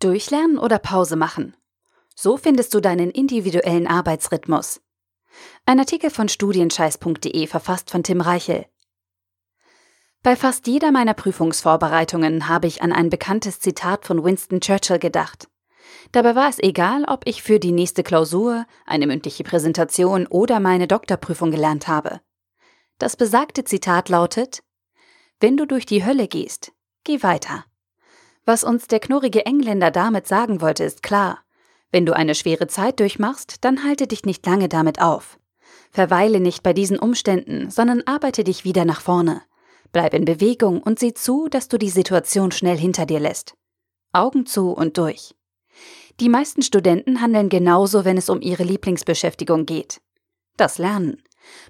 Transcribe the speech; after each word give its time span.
Durchlernen 0.00 0.58
oder 0.58 0.78
Pause 0.78 1.14
machen. 1.14 1.54
So 2.16 2.38
findest 2.38 2.72
du 2.72 2.80
deinen 2.80 3.10
individuellen 3.10 3.86
Arbeitsrhythmus. 3.86 4.80
Ein 5.66 5.78
Artikel 5.78 6.08
von 6.08 6.28
studienscheiß.de 6.28 7.46
verfasst 7.46 7.90
von 7.90 8.02
Tim 8.02 8.22
Reichel. 8.22 8.64
Bei 10.22 10.36
fast 10.36 10.66
jeder 10.66 10.90
meiner 10.90 11.12
Prüfungsvorbereitungen 11.12 12.48
habe 12.48 12.66
ich 12.66 12.82
an 12.82 12.92
ein 12.92 13.10
bekanntes 13.10 13.60
Zitat 13.60 14.06
von 14.06 14.24
Winston 14.24 14.60
Churchill 14.60 14.98
gedacht. 14.98 15.48
Dabei 16.12 16.34
war 16.34 16.48
es 16.48 16.58
egal, 16.58 17.04
ob 17.04 17.26
ich 17.26 17.42
für 17.42 17.58
die 17.58 17.72
nächste 17.72 18.02
Klausur, 18.02 18.66
eine 18.86 19.06
mündliche 19.06 19.44
Präsentation 19.44 20.26
oder 20.26 20.60
meine 20.60 20.88
Doktorprüfung 20.88 21.50
gelernt 21.50 21.88
habe. 21.88 22.20
Das 22.98 23.16
besagte 23.16 23.64
Zitat 23.64 24.08
lautet 24.08 24.62
Wenn 25.40 25.58
du 25.58 25.66
durch 25.66 25.84
die 25.84 26.04
Hölle 26.04 26.26
gehst, 26.26 26.72
geh 27.04 27.22
weiter. 27.22 27.64
Was 28.44 28.64
uns 28.64 28.86
der 28.86 29.00
knurrige 29.00 29.46
Engländer 29.46 29.90
damit 29.90 30.26
sagen 30.26 30.60
wollte, 30.60 30.84
ist 30.84 31.02
klar. 31.02 31.40
Wenn 31.92 32.06
du 32.06 32.14
eine 32.14 32.34
schwere 32.34 32.66
Zeit 32.68 33.00
durchmachst, 33.00 33.64
dann 33.64 33.84
halte 33.84 34.06
dich 34.06 34.24
nicht 34.24 34.46
lange 34.46 34.68
damit 34.68 35.00
auf. 35.00 35.38
Verweile 35.90 36.40
nicht 36.40 36.62
bei 36.62 36.72
diesen 36.72 36.98
Umständen, 36.98 37.70
sondern 37.70 38.02
arbeite 38.06 38.44
dich 38.44 38.64
wieder 38.64 38.84
nach 38.84 39.00
vorne. 39.00 39.42
Bleib 39.92 40.14
in 40.14 40.24
Bewegung 40.24 40.80
und 40.82 41.00
sieh 41.00 41.14
zu, 41.14 41.48
dass 41.48 41.68
du 41.68 41.78
die 41.78 41.90
Situation 41.90 42.52
schnell 42.52 42.78
hinter 42.78 43.06
dir 43.06 43.18
lässt. 43.18 43.54
Augen 44.12 44.46
zu 44.46 44.70
und 44.70 44.98
durch. 44.98 45.34
Die 46.20 46.28
meisten 46.28 46.62
Studenten 46.62 47.20
handeln 47.20 47.48
genauso, 47.48 48.04
wenn 48.04 48.16
es 48.16 48.28
um 48.28 48.40
ihre 48.40 48.62
Lieblingsbeschäftigung 48.62 49.66
geht. 49.66 50.00
Das 50.56 50.78
Lernen. 50.78 51.22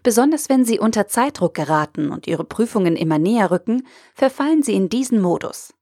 Besonders 0.02 0.48
wenn 0.48 0.64
sie 0.64 0.78
unter 0.78 1.06
Zeitdruck 1.06 1.54
geraten 1.54 2.10
und 2.10 2.26
ihre 2.26 2.44
Prüfungen 2.44 2.96
immer 2.96 3.18
näher 3.18 3.50
rücken, 3.50 3.86
verfallen 4.14 4.62
sie 4.62 4.74
in 4.74 4.88
diesen 4.88 5.20
Modus. 5.20 5.72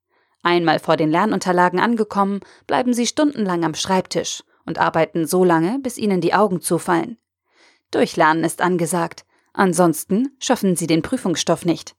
Einmal 0.42 0.78
vor 0.78 0.96
den 0.96 1.10
Lernunterlagen 1.10 1.80
angekommen, 1.80 2.40
bleiben 2.66 2.94
sie 2.94 3.06
stundenlang 3.06 3.64
am 3.64 3.74
Schreibtisch 3.74 4.44
und 4.64 4.78
arbeiten 4.78 5.26
so 5.26 5.44
lange, 5.44 5.78
bis 5.80 5.98
ihnen 5.98 6.20
die 6.20 6.34
Augen 6.34 6.60
zufallen. 6.60 7.18
Durchlernen 7.90 8.44
ist 8.44 8.60
angesagt, 8.60 9.24
ansonsten 9.52 10.36
schaffen 10.38 10.76
sie 10.76 10.86
den 10.86 11.02
Prüfungsstoff 11.02 11.64
nicht. 11.64 11.96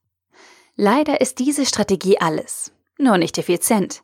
Leider 0.76 1.20
ist 1.20 1.40
diese 1.40 1.66
Strategie 1.66 2.20
alles, 2.20 2.72
nur 2.98 3.18
nicht 3.18 3.38
effizient. 3.38 4.04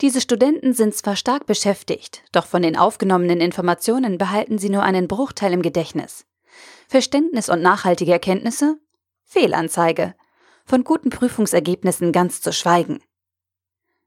Diese 0.00 0.20
Studenten 0.20 0.72
sind 0.74 0.94
zwar 0.94 1.14
stark 1.14 1.46
beschäftigt, 1.46 2.24
doch 2.32 2.46
von 2.46 2.62
den 2.62 2.76
aufgenommenen 2.76 3.40
Informationen 3.40 4.18
behalten 4.18 4.58
sie 4.58 4.68
nur 4.68 4.82
einen 4.82 5.06
Bruchteil 5.06 5.52
im 5.52 5.62
Gedächtnis. 5.62 6.26
Verständnis 6.88 7.48
und 7.48 7.62
nachhaltige 7.62 8.12
Erkenntnisse? 8.12 8.78
Fehlanzeige. 9.24 10.14
Von 10.66 10.84
guten 10.84 11.10
Prüfungsergebnissen 11.10 12.12
ganz 12.12 12.40
zu 12.40 12.52
schweigen. 12.52 13.00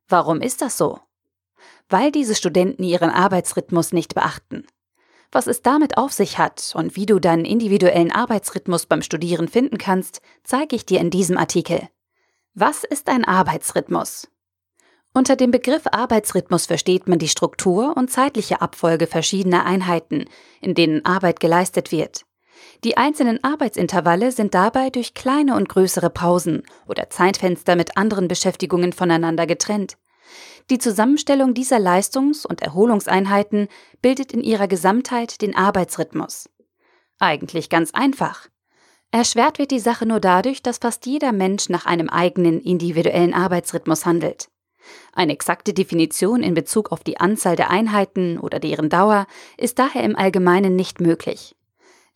Warum 0.08 0.42
ist 0.42 0.62
das 0.62 0.78
so? 0.78 1.00
Weil 1.90 2.12
diese 2.12 2.36
Studenten 2.36 2.84
ihren 2.84 3.10
Arbeitsrhythmus 3.10 3.92
nicht 3.92 4.16
beachten. 4.16 4.66
Was 5.32 5.48
es 5.48 5.62
damit 5.62 5.98
auf 5.98 6.14
sich 6.14 6.38
hat 6.38 6.74
und 6.76 6.96
wie 6.96 7.06
du 7.06 7.20
deinen 7.20 7.46
individuellen 7.46 8.12
Arbeitsrhythmus 8.12 8.86
beim 8.86 9.02
Studieren 9.02 9.48
finden 9.48 9.78
kannst, 9.78 10.22
zeige 10.44 10.76
ich 10.76 10.86
dir 10.86 11.02
in 11.02 11.10
diesem 11.10 11.38
Artikel. 11.38 11.90
Was 12.54 12.84
ist 12.84 13.10
ein 13.10 13.26
Arbeitsrhythmus? 13.26 14.30
Unter 15.14 15.36
dem 15.36 15.52
Begriff 15.52 15.84
Arbeitsrhythmus 15.92 16.68
versteht 16.68 17.08
man 17.08 17.20
die 17.20 17.28
Struktur 17.28 17.98
und 17.98 18.12
zeitliche 18.12 18.62
Abfolge 18.62 19.08
verschiedener 19.08 19.66
Einheiten, 19.66 20.26
in 20.62 20.76
denen 20.76 21.04
Arbeit 21.06 21.40
geleistet 21.40 21.92
wird. 21.92 22.27
Die 22.83 22.97
einzelnen 22.97 23.44
Arbeitsintervalle 23.44 24.31
sind 24.31 24.53
dabei 24.53 24.89
durch 24.89 25.14
kleine 25.14 25.56
und 25.56 25.67
größere 25.67 26.09
Pausen 26.09 26.64
oder 26.88 27.09
Zeitfenster 27.09 27.75
mit 27.75 27.97
anderen 27.97 28.28
Beschäftigungen 28.28 28.94
voneinander 28.94 29.47
getrennt. 29.47 29.97
Die 30.70 30.78
Zusammenstellung 30.78 31.53
dieser 31.53 31.80
Leistungs- 31.80 32.45
und 32.45 32.61
Erholungseinheiten 32.61 33.67
bildet 34.02 34.31
in 34.33 34.42
ihrer 34.42 34.67
Gesamtheit 34.67 35.42
den 35.42 35.55
Arbeitsrhythmus. 35.55 36.49
Eigentlich 37.20 37.70
ganz 37.70 37.92
einfach. 37.92 38.48
Erschwert 39.11 39.58
wird 39.58 39.71
die 39.71 39.80
Sache 39.80 40.05
nur 40.05 40.20
dadurch, 40.20 40.61
dass 40.61 40.80
fast 40.80 41.05
jeder 41.05 41.32
Mensch 41.32 41.70
nach 41.70 41.86
einem 41.86 42.10
eigenen 42.10 42.60
individuellen 42.60 43.33
Arbeitsrhythmus 43.33 44.05
handelt. 44.05 44.49
Eine 45.14 45.33
exakte 45.33 45.73
Definition 45.73 46.43
in 46.43 46.54
Bezug 46.54 46.92
auf 46.92 47.04
die 47.04 47.20
Anzahl 47.20 47.55
der 47.55 47.70
Einheiten 47.70 48.37
oder 48.37 48.60
deren 48.60 48.89
Dauer 48.89 49.26
ist 49.58 49.80
daher 49.80 50.04
im 50.04 50.16
Allgemeinen 50.16 50.76
nicht 50.76 51.02
möglich. 51.02 51.55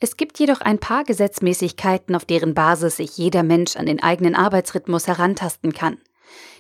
Es 0.04 0.18
gibt 0.18 0.40
jedoch 0.40 0.62
ein 0.62 0.80
paar 0.80 1.04
Gesetzmäßigkeiten, 1.04 2.16
auf 2.16 2.26
deren 2.26 2.56
Basis 2.56 2.98
sich 2.98 3.20
jeder 3.20 3.44
Mensch 3.44 3.76
an 3.76 3.86
den 3.86 4.02
eigenen 4.02 4.34
Arbeitsrhythmus 4.34 5.06
herantasten 5.06 5.74
kann. 5.74 6.00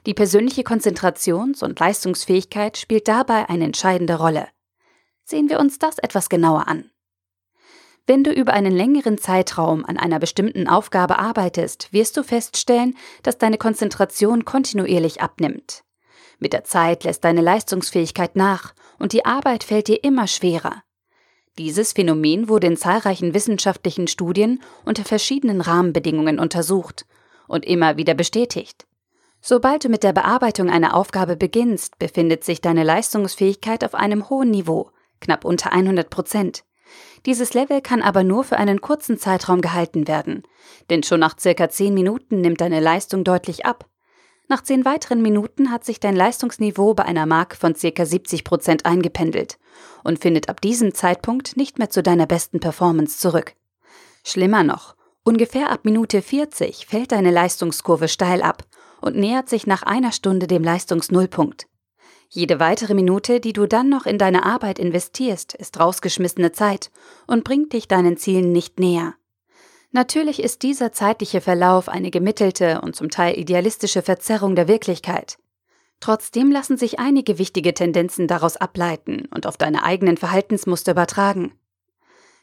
Die 0.06 0.14
persönliche 0.14 0.62
Konzentrations- 0.62 1.64
und 1.64 1.80
Leistungsfähigkeit 1.80 2.78
spielt 2.78 3.08
dabei 3.08 3.50
eine 3.50 3.66
entscheidende 3.66 4.20
Rolle. 4.20 4.48
Sehen 5.24 5.50
wir 5.50 5.60
uns 5.60 5.80
das 5.80 5.98
etwas 5.98 6.30
genauer 6.30 6.68
an. 6.68 6.92
Wenn 8.06 8.24
du 8.24 8.32
über 8.32 8.54
einen 8.54 8.76
längeren 8.76 9.18
Zeitraum 9.18 9.86
an 9.86 9.98
einer 9.98 10.20
bestimmten 10.20 10.68
Aufgabe 10.68 11.18
arbeitest, 11.18 11.92
wirst 11.92 12.18
du 12.18 12.24
feststellen, 12.24 12.96
dass 13.24 13.40
deine 13.40 13.58
Konzentration 13.58 14.46
kontinuierlich 14.46 15.20
abnimmt. 15.20 15.84
Mit 16.38 16.54
der 16.54 16.64
Zeit 16.64 17.06
lässt 17.06 17.24
deine 17.24 17.42
Leistungsfähigkeit 17.42 18.36
nach 18.36 18.76
und 19.00 19.14
die 19.14 19.26
Arbeit 19.26 19.64
fällt 19.64 19.88
dir 19.88 20.04
immer 20.04 20.28
schwerer. 20.28 20.84
Dieses 21.58 21.94
Phänomen 21.94 22.48
wurde 22.48 22.68
in 22.68 22.78
zahlreichen 22.78 23.34
wissenschaftlichen 23.34 24.08
Studien 24.08 24.62
unter 24.86 25.04
verschiedenen 25.04 25.60
Rahmenbedingungen 25.60 26.40
untersucht 26.40 27.06
und 27.48 27.66
immer 27.66 27.98
wieder 27.98 28.14
bestätigt. 28.14 28.88
Sobald 29.42 29.84
du 29.84 29.90
mit 29.90 30.04
der 30.04 30.14
Bearbeitung 30.14 30.70
einer 30.70 30.96
Aufgabe 30.96 31.36
beginnst, 31.36 32.00
befindet 32.00 32.44
sich 32.44 32.62
deine 32.62 32.84
Leistungsfähigkeit 32.84 33.84
auf 33.84 33.96
einem 33.96 34.30
hohen 34.30 34.52
Niveau, 34.52 34.92
knapp 35.20 35.44
unter 35.44 35.74
100 35.74 36.10
Prozent. 36.10 36.64
Dieses 37.26 37.54
Level 37.54 37.82
kann 37.82 38.02
aber 38.02 38.24
nur 38.24 38.44
für 38.44 38.58
einen 38.58 38.82
kurzen 38.82 39.18
Zeitraum 39.18 39.62
gehalten 39.62 40.08
werden, 40.08 40.44
denn 40.90 41.04
schon 41.04 41.20
nach 41.20 41.38
circa 41.40 41.70
10 41.70 41.94
Minuten 41.94 42.42
nimmt 42.42 42.62
deine 42.62 42.80
Leistung 42.80 43.24
deutlich 43.24 43.66
ab. 43.66 43.91
Nach 44.52 44.62
10 44.62 44.84
weiteren 44.84 45.22
Minuten 45.22 45.72
hat 45.72 45.86
sich 45.86 46.02
dein 46.02 46.14
Leistungsniveau 46.14 46.94
bei 46.94 47.06
einer 47.06 47.26
Mark 47.26 47.56
von 47.56 47.74
circa 47.74 48.06
70 48.06 48.44
Prozent 48.44 48.86
eingependelt 48.86 49.58
und 50.04 50.20
findet 50.20 50.50
ab 50.50 50.60
diesem 50.60 50.94
Zeitpunkt 50.94 51.56
nicht 51.56 51.80
mehr 51.80 51.90
zu 51.90 52.04
deiner 52.04 52.28
besten 52.28 52.60
Performance 52.60 53.18
zurück. 53.18 53.56
Schlimmer 54.26 54.64
noch, 54.64 54.98
ungefähr 55.24 55.72
ab 55.72 55.86
Minute 55.86 56.22
40 56.22 56.86
fällt 56.86 57.14
deine 57.14 57.32
Leistungskurve 57.32 58.10
steil 58.10 58.42
ab 58.42 58.66
und 59.00 59.16
nähert 59.16 59.48
sich 59.48 59.68
nach 59.68 59.84
einer 59.84 60.12
Stunde 60.12 60.48
dem 60.48 60.66
Leistungsnullpunkt. 60.66 61.68
Jede 62.28 62.60
weitere 62.60 62.94
Minute, 62.94 63.40
die 63.40 63.54
du 63.54 63.68
dann 63.68 63.88
noch 63.88 64.06
in 64.06 64.18
deine 64.18 64.46
Arbeit 64.46 64.80
investierst, 64.80 65.54
ist 65.54 65.80
rausgeschmissene 65.80 66.52
Zeit 66.52 66.92
und 67.26 67.46
bringt 67.46 67.72
dich 67.72 67.88
deinen 67.88 68.18
Zielen 68.18 68.52
nicht 68.52 68.82
näher. 68.82 69.14
Natürlich 69.92 70.42
ist 70.42 70.64
dieser 70.64 70.94
zeitliche 70.94 71.42
Verlauf 71.42 71.90
eine 71.90 72.12
gemittelte 72.12 72.82
und 72.82 72.96
zum 72.96 73.10
Teil 73.10 73.38
idealistische 73.38 74.02
Verzerrung 74.02 74.56
der 74.56 74.70
Wirklichkeit. 74.70 75.38
Trotzdem 76.00 76.52
lassen 76.52 76.78
sich 76.78 77.00
einige 77.00 77.38
wichtige 77.38 77.74
Tendenzen 77.74 78.28
daraus 78.28 78.58
ableiten 78.58 79.28
und 79.34 79.46
auf 79.46 79.58
deine 79.58 79.84
eigenen 79.84 80.18
Verhaltensmuster 80.18 80.94
übertragen. 80.94 81.54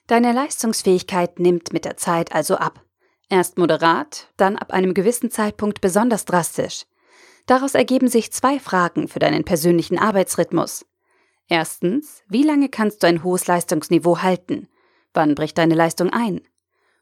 Deine 0.06 0.32
Leistungsfähigkeit 0.32 1.38
nimmt 1.40 1.72
mit 1.72 1.84
der 1.84 1.96
Zeit 1.96 2.32
also 2.32 2.56
ab. 2.56 2.84
Erst 3.30 3.58
moderat, 3.58 4.28
dann 4.36 4.56
ab 4.56 4.72
einem 4.72 4.94
gewissen 4.94 5.30
Zeitpunkt 5.30 5.80
besonders 5.80 6.24
drastisch. 6.24 6.84
Daraus 7.46 7.74
ergeben 7.74 8.08
sich 8.08 8.30
zwei 8.32 8.58
Fragen 8.58 9.08
für 9.08 9.18
deinen 9.18 9.44
persönlichen 9.44 9.98
Arbeitsrhythmus. 9.98 10.86
Erstens, 11.48 12.22
wie 12.28 12.42
lange 12.42 12.68
kannst 12.68 13.02
du 13.02 13.06
ein 13.06 13.24
hohes 13.24 13.46
Leistungsniveau 13.46 14.18
halten? 14.18 14.68
Wann 15.14 15.34
bricht 15.34 15.56
deine 15.56 15.74
Leistung 15.74 16.10
ein? 16.10 16.42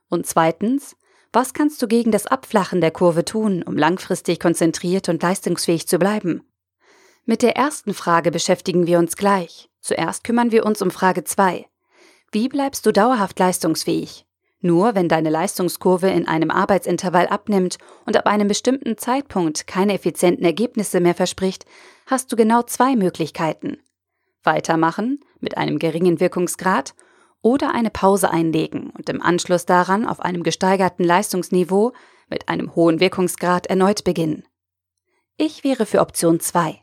Und 0.09 0.27
zweitens, 0.27 0.97
was 1.33 1.53
kannst 1.53 1.83
du 1.83 1.89
gegen 1.89 2.13
das 2.13 2.27
Abflachen 2.27 2.81
der 2.81 2.91
Kurve 2.91 3.25
tun, 3.25 3.63
um 3.63 3.77
langfristig 3.77 4.41
konzentriert 4.41 5.09
und 5.09 5.23
leistungsfähig 5.23 5.87
zu 5.87 5.99
bleiben? 5.99 6.43
Mit 7.25 7.43
der 7.43 7.57
ersten 7.57 7.93
Frage 7.93 8.31
beschäftigen 8.31 8.87
wir 8.87 8.99
uns 8.99 9.17
gleich. 9.17 9.69
Zuerst 9.81 10.25
kümmern 10.25 10.53
wir 10.53 10.65
uns 10.65 10.81
um 10.81 10.91
Frage 10.91 11.25
2. 11.25 11.67
Wie 12.33 12.49
bleibst 12.49 12.87
du 12.87 12.93
dauerhaft 12.93 13.39
leistungsfähig? 13.39 14.27
Nur 14.61 14.95
wenn 14.95 15.09
deine 15.09 15.31
Leistungskurve 15.31 16.09
in 16.09 16.27
einem 16.27 16.51
Arbeitsintervall 16.51 17.27
abnimmt 17.27 17.79
und 18.05 18.17
ab 18.17 18.27
einem 18.27 18.49
bestimmten 18.49 18.97
Zeitpunkt 18.97 19.67
keine 19.67 19.95
effizienten 19.95 20.45
Ergebnisse 20.45 21.01
mehr 21.01 21.15
verspricht, 21.15 21.67
hast 22.07 22.33
du 22.33 22.37
genau 22.37 22.63
zwei 22.63 22.97
Möglichkeiten. 22.97 23.79
Weitermachen 24.43 25.21
mit 25.41 25.57
einem 25.57 25.79
geringen 25.79 26.21
Wirkungsgrad 26.21 26.95
oder 27.43 27.75
eine 27.75 27.91
Pause 27.91 28.31
einlegen 28.31 28.91
und 28.91 29.09
im 29.09 29.23
Anschluss 29.23 29.67
daran 29.67 30.07
auf 30.07 30.21
einem 30.21 30.43
gesteigerten 30.43 31.05
Leistungsniveau 31.05 31.93
mit 32.29 32.49
einem 32.49 32.75
hohen 32.75 33.01
Wirkungsgrad 33.01 33.67
erneut 33.67 34.05
beginnen. 34.05 34.45
Ich 35.37 35.65
wäre 35.65 35.87
für 35.87 36.01
Option 36.01 36.41
2. 36.41 36.81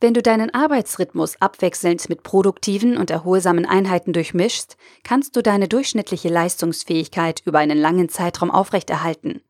Wenn 0.00 0.14
du 0.14 0.22
deinen 0.22 0.52
Arbeitsrhythmus 0.52 1.40
abwechselnd 1.40 2.08
mit 2.08 2.24
produktiven 2.24 2.96
und 2.96 3.10
erholsamen 3.10 3.66
Einheiten 3.66 4.12
durchmischst, 4.12 4.76
kannst 5.04 5.36
du 5.36 5.42
deine 5.42 5.68
durchschnittliche 5.68 6.28
Leistungsfähigkeit 6.28 7.40
über 7.44 7.60
einen 7.60 7.78
langen 7.78 8.08
Zeitraum 8.08 8.50
aufrechterhalten. 8.50 9.42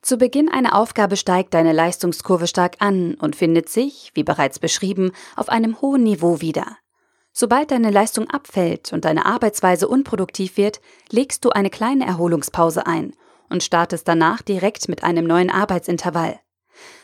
Zu 0.00 0.16
Beginn 0.16 0.48
einer 0.48 0.74
Aufgabe 0.74 1.16
steigt 1.16 1.54
deine 1.54 1.72
Leistungskurve 1.72 2.48
stark 2.48 2.78
an 2.80 3.14
und 3.14 3.36
findet 3.36 3.68
sich, 3.68 4.10
wie 4.14 4.24
bereits 4.24 4.58
beschrieben, 4.58 5.12
auf 5.36 5.48
einem 5.48 5.80
hohen 5.80 6.02
Niveau 6.02 6.40
wieder. 6.40 6.78
Sobald 7.32 7.70
deine 7.70 7.90
Leistung 7.90 8.28
abfällt 8.28 8.92
und 8.92 9.04
deine 9.04 9.24
Arbeitsweise 9.24 9.88
unproduktiv 9.88 10.56
wird, 10.56 10.80
legst 11.10 11.44
du 11.44 11.50
eine 11.50 11.70
kleine 11.70 12.06
Erholungspause 12.06 12.86
ein 12.86 13.14
und 13.48 13.62
startest 13.62 14.06
danach 14.06 14.42
direkt 14.42 14.88
mit 14.88 15.02
einem 15.02 15.26
neuen 15.26 15.50
Arbeitsintervall. 15.50 16.38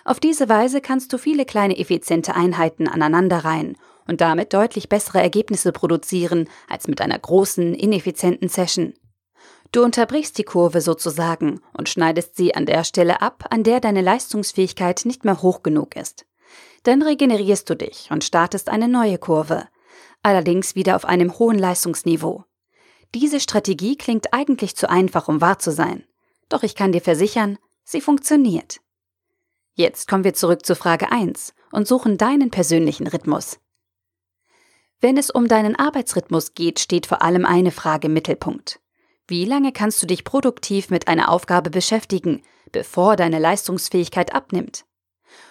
Auf 0.05 0.21
diese 0.21 0.49
Weise 0.49 0.81
kannst 0.81 1.13
du 1.13 1.19
viele 1.19 1.45
kleine 1.45 1.79
effiziente 1.79 2.35
Einheiten 2.35 2.89
aneinanderreihen 2.89 3.77
und 4.07 4.21
damit 4.21 4.53
deutlich 4.55 4.89
bessere 4.89 5.21
Ergebnisse 5.21 5.73
produzieren 5.73 6.49
als 6.69 6.89
mit 6.89 7.01
einer 7.01 7.19
großen, 7.19 7.75
ineffizienten 7.75 8.49
Session. 8.49 8.95
Du 9.73 9.83
unterbrichst 9.85 10.39
die 10.39 10.45
Kurve 10.45 10.81
sozusagen 10.81 11.61
und 11.77 11.91
schneidest 11.91 12.37
sie 12.37 12.55
an 12.55 12.65
der 12.65 12.85
Stelle 12.85 13.21
ab, 13.21 13.45
an 13.51 13.65
der 13.65 13.81
deine 13.81 14.01
Leistungsfähigkeit 14.01 15.03
nicht 15.05 15.25
mehr 15.25 15.43
hoch 15.43 15.63
genug 15.63 15.95
ist. 15.95 16.25
Dann 16.85 17.03
regenerierst 17.03 17.69
du 17.69 17.77
dich 17.77 18.09
und 18.11 18.25
startest 18.25 18.71
eine 18.71 18.89
neue 18.89 19.19
Kurve, 19.19 19.69
allerdings 20.23 20.75
wieder 20.75 20.97
auf 20.97 21.05
einem 21.05 21.39
hohen 21.39 21.59
Leistungsniveau. 21.59 22.45
Diese 23.15 23.41
Strategie 23.41 23.97
klingt 23.97 24.33
eigentlich 24.33 24.77
zu 24.77 24.91
einfach, 24.91 25.29
um 25.29 25.41
wahr 25.41 25.59
zu 25.59 25.73
sein. 25.73 26.05
Doch 26.49 26.63
ich 26.63 26.75
kann 26.75 26.93
dir 26.93 27.01
versichern, 27.01 27.59
sie 27.85 28.01
funktioniert. 28.01 28.81
Jetzt 29.75 30.09
kommen 30.09 30.25
wir 30.25 30.35
zurück 30.35 30.67
zu 30.67 30.75
Frage 30.75 31.13
1 31.13 31.55
und 31.73 31.87
suchen 31.87 32.19
deinen 32.19 32.51
persönlichen 32.51 33.07
Rhythmus. 33.07 33.59
Wenn 35.01 35.17
es 35.17 35.31
um 35.31 35.47
deinen 35.47 35.77
Arbeitsrhythmus 35.77 36.55
geht, 36.55 36.81
steht 36.81 37.07
vor 37.07 37.23
allem 37.23 37.47
eine 37.47 37.71
Frage 37.71 38.09
im 38.09 38.15
Mittelpunkt. 38.15 38.81
Wie 39.29 39.45
lange 39.45 39.73
kannst 39.73 40.03
du 40.03 40.07
dich 40.07 40.25
produktiv 40.25 40.91
mit 40.91 41.07
einer 41.07 41.31
Aufgabe 41.31 41.71
beschäftigen, 41.71 42.43
bevor 42.73 43.15
deine 43.15 43.39
Leistungsfähigkeit 43.39 44.35
abnimmt? 44.35 44.85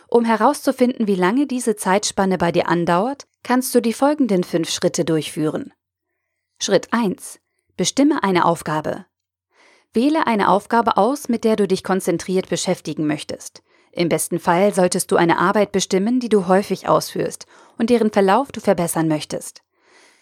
Um 0.10 0.26
herauszufinden, 0.26 1.08
wie 1.08 1.16
lange 1.16 1.48
diese 1.48 1.76
Zeitspanne 1.76 2.38
bei 2.38 2.52
dir 2.52 2.68
andauert, 2.68 3.28
kannst 3.48 3.74
du 3.74 3.82
die 3.82 3.94
folgenden 3.94 4.44
fünf 4.44 4.70
Schritte 4.70 5.06
durchführen. 5.06 5.72
Schritt 6.62 6.90
1. 6.92 7.40
Bestimme 7.78 8.22
eine 8.22 8.44
Aufgabe. 8.44 9.06
Wähle 9.94 10.28
eine 10.28 10.50
Aufgabe 10.50 10.98
aus, 10.98 11.30
mit 11.30 11.46
der 11.46 11.56
du 11.56 11.66
dich 11.66 11.82
konzentriert 11.82 12.50
beschäftigen 12.50 13.08
möchtest. 13.08 13.64
Im 13.94 14.10
besten 14.10 14.42
Fall 14.42 14.74
solltest 14.74 15.12
du 15.12 15.16
eine 15.16 15.38
Arbeit 15.38 15.72
bestimmen, 15.72 16.20
die 16.20 16.28
du 16.28 16.48
häufig 16.48 16.90
ausführst 16.90 17.46
und 17.78 17.90
deren 17.90 18.12
Verlauf 18.12 18.52
du 18.52 18.60
verbessern 18.60 19.08
möchtest. 19.08 19.62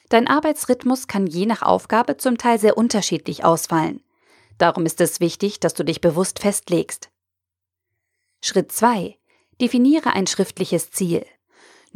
Dein 0.09 0.27
Arbeitsrhythmus 0.27 1.07
kann 1.07 1.25
je 1.25 1.47
nach 1.47 1.63
Aufgabe 1.63 2.17
zum 2.17 2.37
Teil 2.37 2.59
sehr 2.59 2.77
unterschiedlich 2.77 3.43
ausfallen. 3.43 4.03
Darum 4.59 4.85
ist 4.85 5.01
es 5.01 5.19
wichtig, 5.19 5.59
dass 5.59 5.73
du 5.73 5.83
dich 5.83 5.99
bewusst 5.99 6.37
festlegst. 6.37 7.09
Schritt 8.43 8.71
2. 8.71 9.17
Definiere 9.59 10.13
ein 10.13 10.27
schriftliches 10.27 10.91
Ziel. 10.91 11.25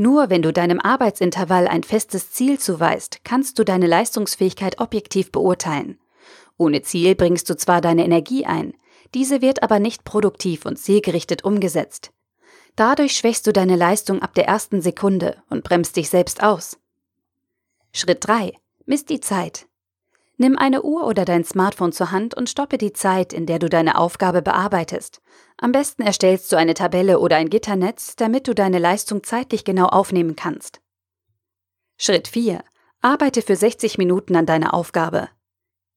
Nur 0.02 0.30
wenn 0.30 0.42
du 0.42 0.54
deinem 0.54 0.80
Arbeitsintervall 0.80 1.68
ein 1.68 1.84
festes 1.84 2.32
Ziel 2.32 2.58
zuweist, 2.58 3.20
kannst 3.26 3.60
du 3.60 3.66
deine 3.66 3.86
Leistungsfähigkeit 3.86 4.80
objektiv 4.80 5.30
beurteilen. 5.30 6.00
Ohne 6.56 6.84
Ziel 6.84 7.16
bringst 7.16 7.50
du 7.50 7.58
zwar 7.58 7.82
deine 7.82 8.06
Energie 8.06 8.46
ein, 8.46 8.76
diese 9.14 9.42
wird 9.42 9.62
aber 9.62 9.80
nicht 9.80 10.06
produktiv 10.06 10.66
und 10.66 10.78
zielgerichtet 10.78 11.44
umgesetzt. 11.44 12.14
Dadurch 12.78 13.12
schwächst 13.12 13.46
du 13.46 13.52
deine 13.52 13.76
Leistung 13.76 14.22
ab 14.22 14.34
der 14.36 14.48
ersten 14.48 14.82
Sekunde 14.82 15.36
und 15.50 15.66
bremst 15.66 15.98
dich 15.98 16.10
selbst 16.10 16.42
aus. 16.42 16.80
Schritt 17.92 18.26
3. 18.26 18.54
Miss 18.86 19.04
die 19.04 19.20
Zeit. 19.20 19.68
Nimm 20.42 20.58
eine 20.58 20.84
Uhr 20.84 21.06
oder 21.06 21.26
dein 21.26 21.44
Smartphone 21.44 21.92
zur 21.92 22.12
Hand 22.12 22.34
und 22.34 22.50
stoppe 22.50 22.78
die 22.78 22.94
Zeit, 22.94 23.34
in 23.34 23.46
der 23.46 23.60
du 23.60 23.68
deine 23.68 23.98
Aufgabe 23.98 24.42
bearbeitest. 24.42 25.22
Am 25.58 25.74
besten 25.74 26.02
erstellst 26.02 26.50
du 26.52 26.56
eine 26.56 26.74
Tabelle 26.74 27.20
oder 27.20 27.36
ein 27.36 27.50
Gitternetz, 27.50 28.16
damit 28.16 28.48
du 28.48 28.56
deine 28.56 28.80
Leistung 28.80 29.24
zeitlich 29.24 29.66
genau 29.66 29.88
aufnehmen 29.88 30.38
kannst. 30.38 30.80
Schritt 31.98 32.30
4. 32.30 32.64
Arbeite 33.02 33.42
für 33.42 33.58
60 33.58 33.98
Minuten 33.98 34.38
an 34.38 34.46
deiner 34.46 34.74
Aufgabe. 34.74 35.28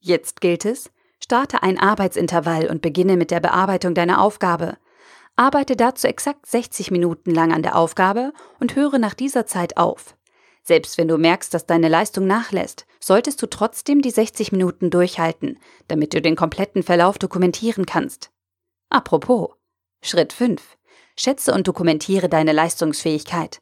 Jetzt 0.00 0.40
gilt 0.40 0.64
es, 0.64 0.90
Starte 1.22 1.62
ein 1.62 1.78
Arbeitsintervall 1.78 2.66
und 2.66 2.82
beginne 2.82 3.16
mit 3.16 3.30
der 3.30 3.38
Bearbeitung 3.38 3.94
deiner 3.94 4.20
Aufgabe. 4.20 4.76
Arbeite 5.36 5.76
dazu 5.76 6.08
exakt 6.08 6.46
60 6.46 6.90
Minuten 6.90 7.30
lang 7.30 7.52
an 7.52 7.62
der 7.62 7.76
Aufgabe 7.76 8.32
und 8.58 8.74
höre 8.74 8.98
nach 8.98 9.14
dieser 9.14 9.46
Zeit 9.46 9.76
auf. 9.76 10.16
Selbst 10.62 10.96
wenn 10.96 11.08
du 11.08 11.18
merkst, 11.18 11.52
dass 11.52 11.66
deine 11.66 11.88
Leistung 11.88 12.26
nachlässt, 12.26 12.86
solltest 13.00 13.42
du 13.42 13.46
trotzdem 13.46 14.00
die 14.00 14.10
60 14.10 14.52
Minuten 14.52 14.90
durchhalten, 14.90 15.58
damit 15.88 16.14
du 16.14 16.22
den 16.22 16.36
kompletten 16.36 16.82
Verlauf 16.82 17.18
dokumentieren 17.18 17.86
kannst. 17.86 18.30
Apropos. 18.88 19.50
Schritt 20.02 20.32
5. 20.32 20.60
Schätze 21.16 21.52
und 21.52 21.66
dokumentiere 21.68 22.28
deine 22.28 22.52
Leistungsfähigkeit. 22.52 23.60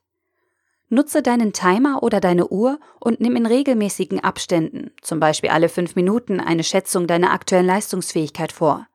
Nutze 0.88 1.23
deinen 1.23 1.52
Timer 1.52 2.02
oder 2.02 2.20
deine 2.20 2.49
Uhr 2.49 2.81
und 2.99 3.20
nimm 3.20 3.37
in 3.37 3.46
regelmäßigen 3.46 4.20
Abständen, 4.20 4.91
zum 5.03 5.20
Beispiel 5.20 5.50
alle 5.50 5.69
fünf 5.69 5.94
Minuten, 5.94 6.41
eine 6.41 6.64
Schätzung 6.64 7.06
deiner 7.06 7.31
aktuellen 7.32 7.67
Leistungsfähigkeit 7.67 8.50
vor. 8.50 8.88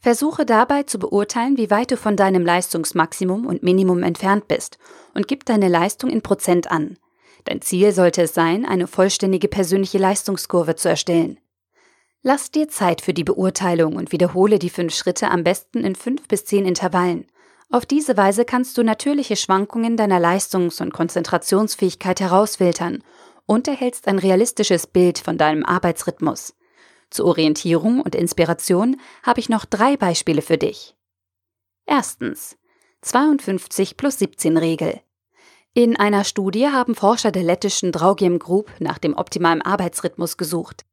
Versuche 0.00 0.44
dabei 0.44 0.82
zu 0.82 0.98
beurteilen, 0.98 1.56
wie 1.56 1.70
weit 1.70 1.90
du 1.90 1.96
von 1.96 2.16
deinem 2.16 2.44
Leistungsmaximum 2.44 3.46
und 3.46 3.62
Minimum 3.62 4.02
entfernt 4.02 4.48
bist 4.48 4.78
und 5.14 5.28
gib 5.28 5.44
deine 5.44 5.68
Leistung 5.68 6.10
in 6.10 6.22
Prozent 6.22 6.70
an. 6.70 6.98
Dein 7.44 7.62
Ziel 7.62 7.92
sollte 7.92 8.22
es 8.22 8.34
sein, 8.34 8.64
eine 8.64 8.86
vollständige 8.86 9.48
persönliche 9.48 9.98
Leistungskurve 9.98 10.76
zu 10.76 10.88
erstellen. 10.88 11.38
Lass 12.22 12.50
dir 12.50 12.68
Zeit 12.68 13.00
für 13.00 13.14
die 13.14 13.24
Beurteilung 13.24 13.96
und 13.96 14.12
wiederhole 14.12 14.58
die 14.58 14.70
fünf 14.70 14.94
Schritte 14.94 15.30
am 15.30 15.44
besten 15.44 15.84
in 15.84 15.94
fünf 15.94 16.26
bis 16.28 16.44
zehn 16.44 16.66
Intervallen. 16.66 17.26
Auf 17.70 17.86
diese 17.86 18.16
Weise 18.16 18.44
kannst 18.44 18.76
du 18.78 18.82
natürliche 18.82 19.36
Schwankungen 19.36 19.96
deiner 19.96 20.18
Leistungs- 20.18 20.80
und 20.80 20.92
Konzentrationsfähigkeit 20.92 22.20
herausfiltern 22.20 23.04
und 23.46 23.68
erhältst 23.68 24.08
ein 24.08 24.18
realistisches 24.18 24.86
Bild 24.86 25.18
von 25.18 25.38
deinem 25.38 25.64
Arbeitsrhythmus. 25.64 26.54
Zur 27.10 27.26
Orientierung 27.26 28.00
und 28.00 28.14
Inspiration 28.14 29.00
habe 29.22 29.40
ich 29.40 29.48
noch 29.48 29.64
drei 29.64 29.96
Beispiele 29.96 30.42
für 30.42 30.58
dich. 30.58 30.96
Erstens 31.86 32.56
52 33.02 33.96
plus 33.96 34.18
17 34.18 34.56
Regel. 34.56 35.00
In 35.78 35.96
einer 35.96 36.24
Studie 36.24 36.66
haben 36.66 36.96
Forscher 36.96 37.30
der 37.30 37.44
lettischen 37.44 37.92
Draugiem 37.92 38.40
Group 38.40 38.68
nach 38.80 38.98
dem 38.98 39.16
optimalen 39.16 39.62
Arbeitsrhythmus 39.62 40.36
gesucht. 40.36 40.84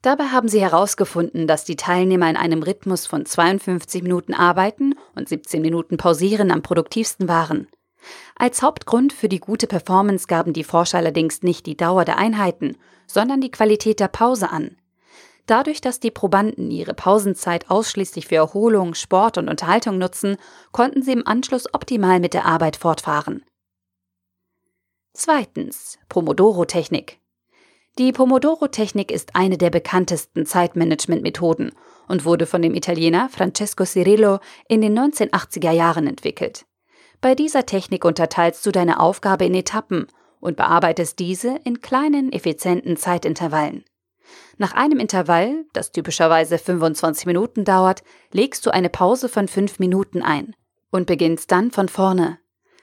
Dabei 0.00 0.28
haben 0.28 0.48
sie 0.48 0.62
herausgefunden, 0.62 1.46
dass 1.46 1.66
die 1.66 1.76
Teilnehmer 1.76 2.30
in 2.30 2.38
einem 2.38 2.62
Rhythmus 2.62 3.06
von 3.06 3.26
52 3.26 4.02
Minuten 4.02 4.32
arbeiten 4.32 4.94
und 5.14 5.28
17 5.28 5.60
Minuten 5.60 5.98
pausieren 5.98 6.50
am 6.50 6.62
produktivsten 6.62 7.28
waren. 7.28 7.68
Als 8.34 8.62
Hauptgrund 8.62 9.12
für 9.12 9.28
die 9.28 9.40
gute 9.40 9.66
Performance 9.66 10.26
gaben 10.26 10.54
die 10.54 10.64
Forscher 10.64 10.96
allerdings 10.96 11.42
nicht 11.42 11.66
die 11.66 11.76
Dauer 11.76 12.06
der 12.06 12.16
Einheiten, 12.16 12.78
sondern 13.06 13.42
die 13.42 13.50
Qualität 13.50 14.00
der 14.00 14.08
Pause 14.08 14.50
an. 14.50 14.74
Dadurch, 15.44 15.82
dass 15.82 16.00
die 16.00 16.10
Probanden 16.10 16.70
ihre 16.70 16.94
Pausenzeit 16.94 17.68
ausschließlich 17.70 18.28
für 18.28 18.36
Erholung, 18.36 18.94
Sport 18.94 19.36
und 19.36 19.50
Unterhaltung 19.50 19.98
nutzen, 19.98 20.38
konnten 20.72 21.02
sie 21.02 21.12
im 21.12 21.26
Anschluss 21.26 21.74
optimal 21.74 22.20
mit 22.20 22.32
der 22.32 22.46
Arbeit 22.46 22.76
fortfahren. 22.76 23.44
Zweitens 25.12 25.98
Pomodoro-Technik. 26.08 27.18
Die 27.98 28.12
Pomodoro-Technik 28.12 29.10
ist 29.10 29.34
eine 29.34 29.58
der 29.58 29.70
bekanntesten 29.70 30.46
Zeitmanagement-Methoden 30.46 31.72
und 32.06 32.24
wurde 32.24 32.46
von 32.46 32.62
dem 32.62 32.74
Italiener 32.74 33.28
Francesco 33.28 33.84
Cirillo 33.84 34.38
in 34.68 34.80
den 34.80 34.96
1980er 34.96 35.72
Jahren 35.72 36.06
entwickelt. 36.06 36.64
Bei 37.20 37.34
dieser 37.34 37.66
Technik 37.66 38.04
unterteilst 38.04 38.64
du 38.64 38.70
deine 38.70 39.00
Aufgabe 39.00 39.44
in 39.44 39.54
Etappen 39.54 40.06
und 40.38 40.56
bearbeitest 40.56 41.18
diese 41.18 41.58
in 41.64 41.80
kleinen, 41.80 42.32
effizienten 42.32 42.96
Zeitintervallen. 42.96 43.84
Nach 44.58 44.74
einem 44.74 45.00
Intervall, 45.00 45.64
das 45.72 45.90
typischerweise 45.90 46.56
25 46.56 47.26
Minuten 47.26 47.64
dauert, 47.64 48.04
legst 48.30 48.64
du 48.64 48.70
eine 48.70 48.88
Pause 48.88 49.28
von 49.28 49.48
5 49.48 49.80
Minuten 49.80 50.22
ein 50.22 50.54
und 50.92 51.06
beginnst 51.06 51.50
dann 51.50 51.72
von 51.72 51.88
vorne. 51.88 52.38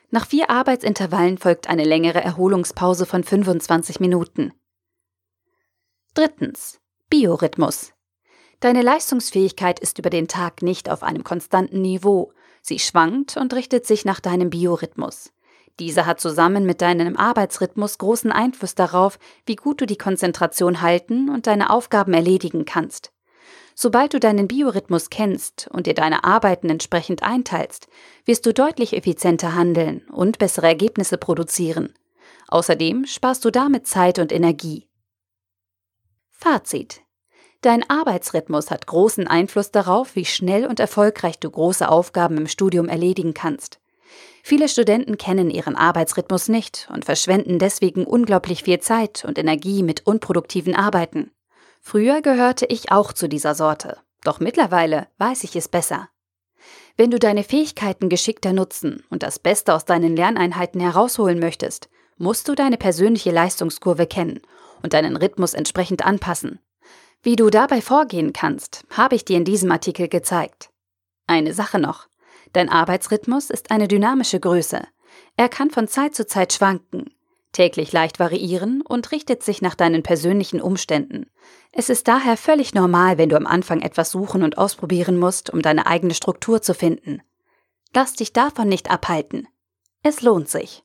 Nach 0.09 0.25
vier 0.25 0.49
Arbeitsintervallen 0.49 1.37
folgt 1.37 1.69
eine 1.69 1.83
längere 1.83 2.21
Erholungspause 2.21 3.05
von 3.05 3.23
25 3.23 3.99
Minuten. 3.99 4.53
Drittens. 6.13 6.79
Biorhythmus. 7.09 7.93
Deine 8.59 8.81
Leistungsfähigkeit 8.81 9.79
ist 9.79 9.99
über 9.99 10.09
den 10.09 10.27
Tag 10.27 10.61
nicht 10.61 10.89
auf 10.89 11.03
einem 11.03 11.23
konstanten 11.23 11.81
Niveau. 11.81 12.31
Sie 12.61 12.79
schwankt 12.79 13.37
und 13.37 13.53
richtet 13.53 13.85
sich 13.85 14.03
nach 14.03 14.19
deinem 14.19 14.49
Biorhythmus. 14.49 15.31
Dieser 15.79 16.05
hat 16.05 16.19
zusammen 16.19 16.65
mit 16.65 16.81
deinem 16.81 17.17
Arbeitsrhythmus 17.17 17.97
großen 17.97 18.31
Einfluss 18.31 18.75
darauf, 18.75 19.19
wie 19.45 19.55
gut 19.55 19.79
du 19.81 19.85
die 19.85 19.97
Konzentration 19.97 20.81
halten 20.81 21.29
und 21.29 21.47
deine 21.47 21.69
Aufgaben 21.69 22.13
erledigen 22.13 22.65
kannst. 22.65 23.11
Sobald 23.79 24.15
du 24.15 24.19
deinen 24.19 24.47
Biorhythmus 24.47 25.11
kennst 25.11 25.69
und 25.71 25.85
dir 25.85 25.93
deine 25.93 26.23
Arbeiten 26.23 26.67
entsprechend 26.67 27.21
einteilst, 27.21 27.87
wirst 28.25 28.43
du 28.47 28.51
deutlich 28.51 28.97
effizienter 28.97 29.53
handeln 29.53 30.01
und 30.11 30.39
bessere 30.39 30.65
Ergebnisse 30.65 31.19
produzieren. 31.19 31.93
Außerdem 32.47 33.05
sparst 33.05 33.45
du 33.45 33.51
damit 33.51 33.85
Zeit 33.85 34.17
und 34.17 34.31
Energie. 34.31 34.87
Fazit. 36.31 37.01
Dein 37.61 37.87
Arbeitsrhythmus 37.87 38.71
hat 38.71 38.87
großen 38.87 39.27
Einfluss 39.27 39.69
darauf, 39.69 40.15
wie 40.15 40.25
schnell 40.25 40.65
und 40.65 40.79
erfolgreich 40.79 41.37
du 41.37 41.51
große 41.51 41.87
Aufgaben 41.87 42.37
im 42.37 42.47
Studium 42.47 42.89
erledigen 42.89 43.35
kannst. 43.35 43.79
Viele 44.41 44.69
Studenten 44.69 45.19
kennen 45.19 45.51
ihren 45.51 45.75
Arbeitsrhythmus 45.75 46.47
nicht 46.47 46.89
und 46.91 47.05
verschwenden 47.05 47.59
deswegen 47.59 48.05
unglaublich 48.05 48.63
viel 48.63 48.79
Zeit 48.79 49.23
und 49.23 49.37
Energie 49.37 49.83
mit 49.83 50.07
unproduktiven 50.07 50.73
Arbeiten. 50.73 51.29
Früher 51.89 52.21
gehörte 52.21 52.65
ich 52.65 52.91
auch 52.91 53.13
zu 53.13 53.29
dieser 53.29 53.55
Sorte, 53.55 53.97
doch 54.25 54.41
mittlerweile 54.41 55.07
weiß 55.19 55.45
ich 55.45 55.55
es 55.55 55.69
besser. 55.69 56.09
Wenn 56.97 57.11
du 57.11 57.17
deine 57.17 57.45
Fähigkeiten 57.45 58.09
geschickter 58.09 58.51
nutzen 58.51 59.05
und 59.09 59.23
das 59.23 59.39
Beste 59.39 59.73
aus 59.73 59.85
deinen 59.85 60.17
Lerneinheiten 60.17 60.81
herausholen 60.81 61.39
möchtest, 61.39 61.87
musst 62.17 62.49
du 62.49 62.55
deine 62.55 62.75
persönliche 62.75 63.31
Leistungskurve 63.31 64.05
kennen 64.05 64.41
und 64.83 64.91
deinen 64.91 65.15
Rhythmus 65.15 65.53
entsprechend 65.53 66.05
anpassen. 66.05 66.59
Wie 67.23 67.37
du 67.37 67.49
dabei 67.49 67.79
vorgehen 67.79 68.33
kannst, 68.33 68.83
habe 68.89 69.15
ich 69.15 69.23
dir 69.23 69.37
in 69.37 69.45
diesem 69.45 69.71
Artikel 69.71 70.09
gezeigt. 70.09 70.71
Eine 71.25 71.53
Sache 71.53 71.79
noch. 71.79 72.09
Dein 72.51 72.67
Arbeitsrhythmus 72.67 73.49
ist 73.49 73.71
eine 73.71 73.87
dynamische 73.87 74.41
Größe. 74.41 74.85
Er 75.37 75.47
kann 75.47 75.69
von 75.69 75.87
Zeit 75.87 76.15
zu 76.15 76.27
Zeit 76.27 76.51
schwanken, 76.51 77.11
täglich 77.57 77.91
leicht 77.91 78.19
variieren 78.19 78.83
und 78.83 79.11
richtet 79.11 79.41
sich 79.41 79.63
nach 79.63 79.73
deinen 79.73 80.03
persönlichen 80.03 80.61
Umständen. 80.61 81.25
Es 81.71 81.89
ist 81.89 82.07
daher 82.07 82.37
völlig 82.37 82.75
normal, 82.75 83.17
wenn 83.17 83.29
du 83.29 83.35
am 83.35 83.47
Anfang 83.47 83.81
etwas 83.81 84.11
suchen 84.11 84.43
und 84.43 84.59
ausprobieren 84.59 85.17
musst, 85.17 85.49
um 85.49 85.63
deine 85.63 85.87
eigene 85.87 86.13
Struktur 86.13 86.61
zu 86.61 86.75
finden. 86.75 87.23
Lass 87.95 88.13
dich 88.13 88.31
davon 88.31 88.69
nicht 88.69 88.91
abhalten. 88.91 89.47
Es 90.03 90.21
lohnt 90.21 90.49
sich. 90.49 90.83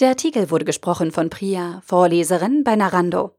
Der 0.00 0.08
Artikel 0.08 0.50
wurde 0.50 0.64
gesprochen 0.64 1.12
von 1.12 1.28
Priya, 1.28 1.82
Vorleserin 1.84 2.64
bei 2.64 2.76
Narando. 2.76 3.35